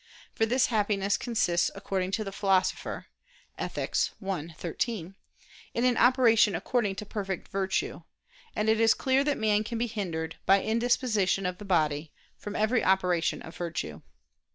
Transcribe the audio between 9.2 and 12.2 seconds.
that man can be hindered, by indisposition of the body,